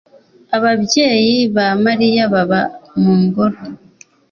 Ababyeyi 0.57 1.35
ba 1.55 1.67
Mariya 1.83 2.23
baba 2.33 2.61
mu 3.01 3.13
ngoro 3.23 3.57